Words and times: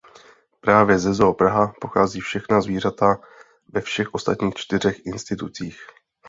Právě 0.61 0.99
ze 0.99 1.13
Zoo 1.13 1.33
Praha 1.33 1.73
pocházejí 1.81 2.21
všechna 2.21 2.61
zvířata 2.61 3.17
ve 3.69 3.81
všech 3.81 4.13
ostatních 4.13 4.53
čtyřech 4.55 5.05
institucích. 5.05 5.79